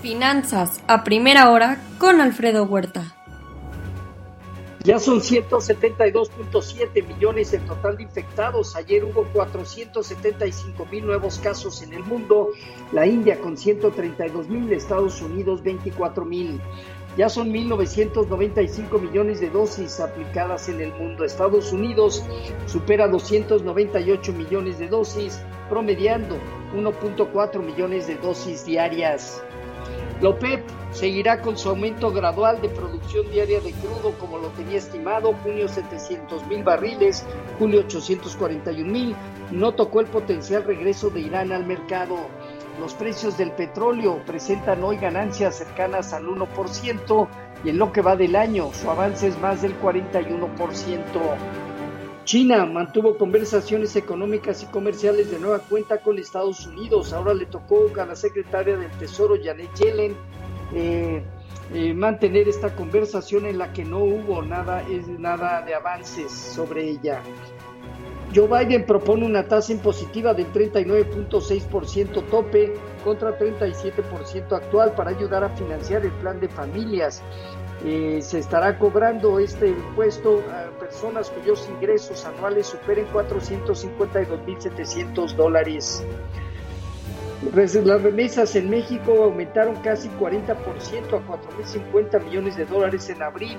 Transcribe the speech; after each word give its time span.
Finanzas 0.00 0.80
a 0.86 1.02
primera 1.02 1.50
hora 1.50 1.76
con 1.98 2.20
Alfredo 2.20 2.62
Huerta. 2.62 3.16
Ya 4.84 5.00
son 5.00 5.20
172.7 5.20 7.04
millones 7.04 7.52
el 7.52 7.62
total 7.62 7.96
de 7.96 8.04
infectados. 8.04 8.76
Ayer 8.76 9.04
hubo 9.04 9.24
475 9.32 10.86
mil 10.86 11.04
nuevos 11.04 11.40
casos 11.40 11.82
en 11.82 11.94
el 11.94 12.04
mundo. 12.04 12.50
La 12.92 13.06
India 13.06 13.40
con 13.40 13.56
132 13.56 14.48
mil, 14.48 14.72
Estados 14.72 15.20
Unidos 15.20 15.64
24 15.64 16.24
mil. 16.24 16.60
Ya 17.16 17.28
son 17.28 17.52
1.995 17.52 19.00
millones 19.00 19.40
de 19.40 19.50
dosis 19.50 19.98
aplicadas 19.98 20.68
en 20.68 20.80
el 20.80 20.92
mundo. 20.92 21.24
Estados 21.24 21.72
Unidos 21.72 22.22
supera 22.66 23.08
298 23.08 24.32
millones 24.32 24.78
de 24.78 24.86
dosis, 24.86 25.40
promediando 25.68 26.36
1.4 26.76 27.60
millones 27.60 28.06
de 28.06 28.14
dosis 28.14 28.64
diarias. 28.64 29.42
La 30.20 30.34
seguirá 30.90 31.42
con 31.42 31.56
su 31.56 31.68
aumento 31.68 32.10
gradual 32.10 32.60
de 32.60 32.68
producción 32.68 33.30
diaria 33.30 33.60
de 33.60 33.70
crudo 33.70 34.12
como 34.18 34.38
lo 34.38 34.48
tenía 34.48 34.78
estimado, 34.78 35.32
junio 35.44 35.68
700 35.68 36.44
mil 36.48 36.64
barriles, 36.64 37.24
julio 37.56 37.80
841 37.80 38.90
mil, 38.90 39.14
no 39.52 39.74
tocó 39.74 40.00
el 40.00 40.06
potencial 40.06 40.64
regreso 40.64 41.10
de 41.10 41.20
Irán 41.20 41.52
al 41.52 41.66
mercado. 41.66 42.16
Los 42.80 42.94
precios 42.94 43.38
del 43.38 43.52
petróleo 43.52 44.20
presentan 44.26 44.82
hoy 44.82 44.96
ganancias 44.96 45.58
cercanas 45.58 46.12
al 46.12 46.24
1% 46.26 47.28
y 47.62 47.68
en 47.70 47.78
lo 47.78 47.92
que 47.92 48.02
va 48.02 48.16
del 48.16 48.34
año 48.34 48.70
su 48.72 48.90
avance 48.90 49.28
es 49.28 49.38
más 49.38 49.62
del 49.62 49.80
41%. 49.80 51.67
China 52.28 52.66
mantuvo 52.66 53.16
conversaciones 53.16 53.96
económicas 53.96 54.62
y 54.62 54.66
comerciales 54.66 55.30
de 55.30 55.38
nueva 55.38 55.60
cuenta 55.60 56.02
con 56.02 56.18
Estados 56.18 56.66
Unidos. 56.66 57.14
Ahora 57.14 57.32
le 57.32 57.46
tocó 57.46 57.90
a 57.98 58.04
la 58.04 58.14
secretaria 58.14 58.76
del 58.76 58.90
Tesoro, 58.98 59.36
Janet 59.42 59.74
Yellen, 59.76 60.14
eh, 60.74 61.22
eh, 61.72 61.94
mantener 61.94 62.46
esta 62.46 62.76
conversación 62.76 63.46
en 63.46 63.56
la 63.56 63.72
que 63.72 63.82
no 63.86 64.00
hubo 64.00 64.42
nada, 64.42 64.82
es 64.90 65.08
nada 65.08 65.62
de 65.62 65.74
avances 65.74 66.30
sobre 66.30 66.90
ella. 66.90 67.22
Joe 68.34 68.46
Biden 68.46 68.84
propone 68.84 69.24
una 69.24 69.44
tasa 69.44 69.72
impositiva 69.72 70.34
del 70.34 70.52
39.6% 70.52 72.28
tope 72.28 72.74
contra 73.02 73.38
37% 73.38 74.52
actual 74.52 74.92
para 74.92 75.08
ayudar 75.10 75.44
a 75.44 75.48
financiar 75.50 76.04
el 76.04 76.12
plan 76.12 76.38
de 76.38 76.48
familias. 76.48 77.22
Eh, 77.84 78.18
se 78.20 78.40
estará 78.40 78.76
cobrando 78.78 79.38
este 79.38 79.68
impuesto 79.68 80.42
a 80.50 80.68
personas 80.78 81.30
cuyos 81.30 81.66
ingresos 81.70 82.26
anuales 82.26 82.66
superen 82.66 83.06
452.700 83.12 85.34
dólares. 85.34 86.04
Las 87.54 88.02
remesas 88.02 88.56
en 88.56 88.68
México 88.68 89.22
aumentaron 89.22 89.76
casi 89.76 90.08
40% 90.08 90.50
a 90.52 90.56
4.050 91.24 92.24
millones 92.24 92.56
de 92.56 92.66
dólares 92.66 93.08
en 93.10 93.22
abril, 93.22 93.58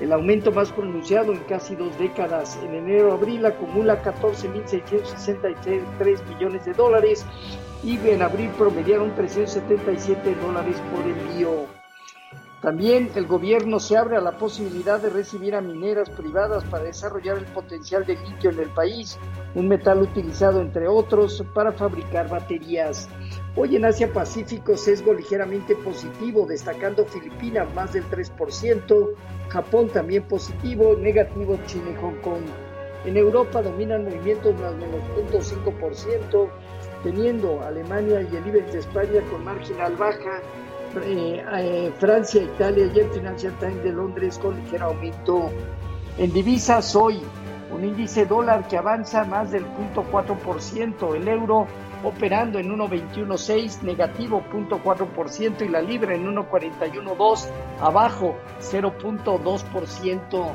el 0.00 0.12
aumento 0.12 0.52
más 0.52 0.72
pronunciado 0.72 1.32
en 1.32 1.38
casi 1.44 1.76
dos 1.76 1.96
décadas. 1.98 2.58
En 2.64 2.74
enero-abril 2.74 3.46
acumula 3.46 4.02
14.663 4.02 6.28
millones 6.28 6.64
de 6.64 6.72
dólares 6.72 7.24
y 7.82 7.98
en 8.08 8.22
abril 8.22 8.50
promediaron 8.56 9.14
377 9.14 10.34
dólares 10.36 10.80
por 10.92 11.04
envío. 11.04 11.66
También 12.64 13.10
el 13.14 13.26
gobierno 13.26 13.78
se 13.78 13.98
abre 13.98 14.16
a 14.16 14.22
la 14.22 14.38
posibilidad 14.38 14.98
de 14.98 15.10
recibir 15.10 15.54
a 15.54 15.60
mineras 15.60 16.08
privadas 16.08 16.64
para 16.64 16.84
desarrollar 16.84 17.36
el 17.36 17.44
potencial 17.44 18.06
de 18.06 18.16
litio 18.16 18.48
en 18.48 18.58
el 18.58 18.70
país, 18.70 19.18
un 19.54 19.68
metal 19.68 20.00
utilizado 20.00 20.62
entre 20.62 20.88
otros 20.88 21.44
para 21.52 21.72
fabricar 21.72 22.30
baterías. 22.30 23.10
Hoy 23.56 23.76
en 23.76 23.84
Asia 23.84 24.12
Pacífico 24.12 24.76
sesgo 24.76 25.14
ligeramente 25.14 25.76
positivo, 25.76 26.44
destacando 26.44 27.06
Filipinas 27.06 27.72
más 27.72 27.92
del 27.92 28.02
3%, 28.10 29.10
Japón 29.48 29.88
también 29.90 30.24
positivo, 30.24 30.96
negativo 30.98 31.56
China 31.66 31.90
y 31.92 32.02
Hong 32.02 32.20
Kong. 32.20 32.42
En 33.04 33.16
Europa 33.16 33.62
dominan 33.62 34.06
movimientos 34.06 34.58
más 34.58 34.74
menos 34.74 35.00
0.5%, 35.30 36.48
teniendo 37.04 37.62
Alemania 37.62 38.22
y 38.22 38.36
el 38.36 38.44
IBEX 38.44 38.72
de 38.72 38.78
España 38.80 39.20
con 39.30 39.44
marginal 39.44 39.94
baja, 39.94 40.40
eh, 41.04 41.44
eh, 41.56 41.92
Francia, 42.00 42.42
Italia 42.42 42.90
y 42.92 42.98
el 42.98 43.10
Financial 43.10 43.56
Times 43.60 43.84
de 43.84 43.92
Londres 43.92 44.36
con 44.38 44.56
ligero 44.56 44.86
aumento. 44.86 45.50
En 46.18 46.32
divisas 46.32 46.96
hoy, 46.96 47.20
un 47.74 47.84
índice 47.84 48.24
dólar 48.24 48.68
que 48.68 48.78
avanza 48.78 49.24
más 49.24 49.50
del 49.50 49.66
0.4%, 49.66 51.16
el 51.16 51.28
euro 51.28 51.66
operando 52.04 52.58
en 52.58 52.70
1.21.6, 52.70 53.82
negativo 53.82 54.44
0.4% 54.52 55.64
y 55.64 55.68
la 55.68 55.82
libra 55.82 56.14
en 56.14 56.26
1.41.2, 56.26 57.48
abajo 57.80 58.36
0.2%. 58.60 60.52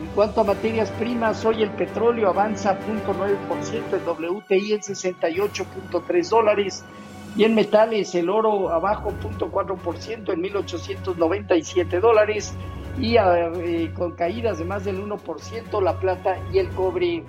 En 0.00 0.06
cuanto 0.14 0.42
a 0.42 0.44
materias 0.44 0.90
primas, 0.92 1.44
hoy 1.44 1.62
el 1.62 1.70
petróleo 1.70 2.28
avanza 2.28 2.78
0.9%, 2.78 3.92
el 3.94 4.30
WTI 4.30 4.72
en 4.74 4.80
68.3 4.80 6.28
dólares, 6.28 6.84
y 7.36 7.44
en 7.44 7.54
metales, 7.54 8.14
el 8.14 8.30
oro 8.30 8.70
abajo 8.70 9.12
0.4% 9.22 10.32
en 10.32 10.42
1.897 10.42 12.00
dólares 12.00 12.54
y 13.00 13.88
con 13.88 14.12
caídas 14.12 14.58
de 14.58 14.64
más 14.64 14.84
del 14.84 15.02
1% 15.02 15.82
la 15.82 15.98
plata 15.98 16.38
y 16.52 16.58
el 16.58 16.68
cobre. 16.70 17.24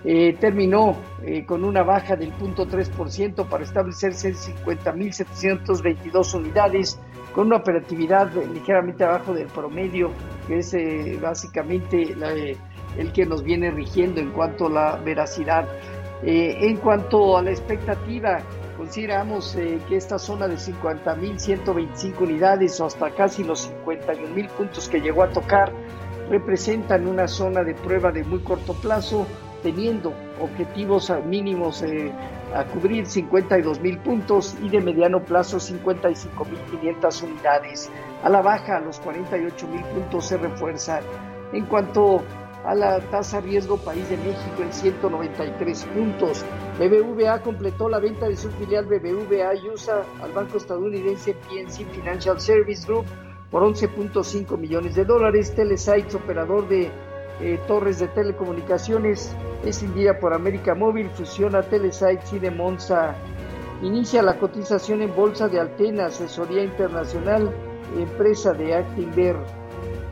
eh, 0.04 0.36
terminó 0.42 0.98
eh, 1.24 1.46
con 1.46 1.64
una 1.64 1.84
baja 1.84 2.18
del 2.18 2.34
0.3% 2.34 3.48
para 3.48 3.64
establecerse 3.64 4.28
en 4.28 4.36
50.722 4.36 6.36
unidades, 6.36 7.00
con 7.34 7.48
una 7.48 7.58
operatividad 7.58 8.31
ligeramente 8.54 9.04
abajo 9.04 9.34
del 9.34 9.48
promedio, 9.48 10.12
que 10.48 10.60
es 10.60 10.74
eh, 10.74 11.18
básicamente 11.22 12.16
el 12.98 13.12
que 13.14 13.26
nos 13.26 13.44
viene 13.44 13.72
rigiendo 13.72 14.20
en 14.20 14.31
cuanto 14.31 14.68
a 14.68 14.70
la 14.70 14.96
veracidad. 14.98 15.68
en 16.22 16.76
cuanto 16.78 17.38
a 17.38 17.42
la 17.42 17.52
expectativa, 17.52 18.42
consideramos 18.76 19.56
que 19.88 19.96
esta 19.96 20.20
zona 20.20 20.48
de 20.48 20.56
50.125 20.56 22.22
unidades 22.22 22.80
o 22.81 22.86
hasta 22.86 23.10
casi 23.12 23.44
los 23.44 23.72
51.000 23.86 24.50
puntos 24.50 24.90
que 24.90 25.00
llegó 25.00 25.24
a 25.24 25.30
tocar, 25.30 25.72
representan 26.30 27.08
una 27.08 27.28
zona 27.28 27.64
de 27.64 27.74
prueba 27.74 28.12
de 28.12 28.24
muy 28.24 28.40
corto 28.40 28.74
plazo, 28.74 29.25
teniendo 29.62 30.14
objetivos 30.42 31.12
mínimos 31.26 31.82
eh, 31.82 32.12
a 32.54 32.64
cubrir 32.66 33.06
52 33.06 33.80
mil 33.80 33.98
puntos 34.00 34.56
y 34.64 34.70
de 34.70 34.82
mediano 34.82 35.24
plazo 35.24 35.60
55 35.60 36.46
mil 36.46 36.60
500 36.80 37.24
unidades. 37.24 37.92
A 38.24 38.30
la 38.30 38.42
baja, 38.42 38.80
los 38.80 39.00
48 39.00 39.68
mil 39.68 39.84
puntos 39.86 40.26
se 40.26 40.38
refuerzan. 40.38 41.04
En 41.54 41.66
cuanto 41.66 42.24
a 42.66 42.76
la 42.76 43.00
tasa 43.00 43.40
riesgo 43.40 43.78
país 43.78 44.08
de 44.10 44.18
México 44.18 44.62
en 44.62 44.74
193 44.74 45.86
puntos. 45.86 46.46
BBVA 46.78 47.42
completó 47.42 47.90
la 47.90 48.00
venta 48.00 48.28
de 48.28 48.36
su 48.36 48.50
filial 48.52 48.86
BBVA 48.86 49.54
USA 49.72 50.04
al 50.22 50.32
banco 50.34 50.58
estadounidense 50.58 51.34
PNC 51.34 51.86
Financial 51.92 52.40
Service 52.40 52.86
Group 52.86 53.06
por 53.50 53.64
11.5 53.64 54.58
millones 54.58 54.96
de 54.96 55.06
dólares. 55.06 55.56
Telesites, 55.56 56.16
operador 56.16 56.68
de 56.68 56.92
eh, 57.41 57.59
torres 57.68 58.00
de 58.00 58.07
telecomunicaciones, 58.09 59.36
escindida 59.63 60.19
por 60.19 60.33
América 60.33 60.75
Móvil, 60.75 61.09
fusiona 61.09 61.62
Telesites 61.62 62.33
y 62.33 62.39
de 62.39 62.51
Monza. 62.51 63.15
Inicia 63.81 64.21
la 64.21 64.38
cotización 64.38 65.01
en 65.01 65.15
bolsa 65.15 65.47
de 65.47 65.59
Altena, 65.59 66.07
asesoría 66.07 66.63
internacional, 66.63 67.53
empresa 67.97 68.51
de 68.51 68.75
Actinver. 68.75 69.38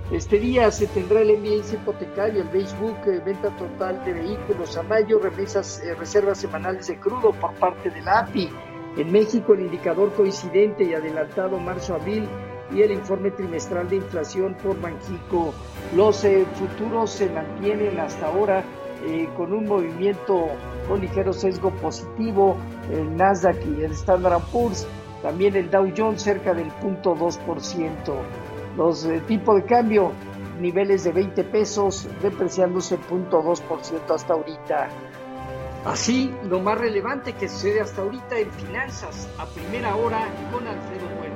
Este 0.09 0.39
día 0.39 0.71
se 0.71 0.87
tendrá 0.87 1.19
el 1.19 1.37
MBS 1.37 1.73
hipotecario, 1.73 2.41
el 2.43 2.47
Facebook, 2.47 2.97
eh, 3.07 3.21
venta 3.25 3.49
total 3.57 4.05
de 4.05 4.13
vehículos 4.13 4.77
a 4.77 4.83
mayo, 4.83 5.19
remesas, 5.19 5.81
eh, 5.83 5.95
reservas 5.95 6.37
semanales 6.37 6.87
de 6.87 6.97
crudo 6.97 7.33
por 7.33 7.53
parte 7.55 7.89
de 7.89 8.01
la 8.01 8.19
API. 8.19 8.49
En 8.95 9.11
México, 9.11 9.53
el 9.53 9.61
indicador 9.61 10.13
coincidente 10.13 10.85
y 10.85 10.93
adelantado 10.93 11.59
marzo-abril 11.59 12.29
y 12.71 12.81
el 12.81 12.91
informe 12.91 13.31
trimestral 13.31 13.89
de 13.89 13.97
inflación 13.97 14.55
por 14.63 14.79
Banxico. 14.79 15.53
Los 15.95 16.23
eh, 16.23 16.45
futuros 16.55 17.11
se 17.11 17.29
mantienen 17.29 17.99
hasta 17.99 18.27
ahora 18.27 18.63
con 19.35 19.53
un 19.53 19.65
movimiento 19.65 20.47
con 20.87 21.01
ligero 21.01 21.33
sesgo 21.33 21.71
positivo, 21.71 22.57
el 22.91 23.15
Nasdaq 23.15 23.57
y 23.65 23.83
el 23.83 23.91
Standard 23.91 24.41
Poor's, 24.51 24.87
también 25.21 25.55
el 25.55 25.69
Dow 25.69 25.91
Jones 25.95 26.21
cerca 26.21 26.53
del 26.53 26.71
0.2%. 26.81 28.13
Los 28.75 29.05
eh, 29.05 29.21
tipos 29.27 29.55
de 29.55 29.63
cambio, 29.63 30.11
niveles 30.59 31.03
de 31.03 31.11
20 31.11 31.43
pesos, 31.45 32.07
depreciándose 32.21 32.97
0.2% 32.99 34.13
hasta 34.13 34.33
ahorita. 34.33 34.89
Así, 35.85 36.33
lo 36.43 36.59
más 36.59 36.77
relevante 36.77 37.33
que 37.33 37.47
sucede 37.47 37.81
hasta 37.81 38.01
ahorita 38.01 38.37
en 38.37 38.51
finanzas, 38.51 39.27
a 39.37 39.45
primera 39.45 39.95
hora 39.95 40.27
con 40.51 40.67
Alfredo 40.67 41.07
Bueno. 41.17 41.26